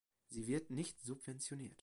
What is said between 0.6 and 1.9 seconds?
nicht subventioniert.